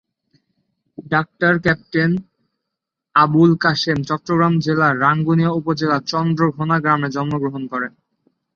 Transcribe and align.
ডা 1.11 1.21
ক্যাপ্টেন 1.63 2.11
আবুল 3.15 3.51
কাসেম 3.63 3.97
চট্টগ্রাম 4.09 4.53
জেলার 4.65 4.93
রাঙ্গুনিয়া 4.99 5.51
উপজেলার 5.51 6.01
চন্দ্রঘোনা 6.03 6.77
গ্রামে 6.83 7.09
জন্মগ্রহণ 7.15 7.63
করেন। 7.71 7.91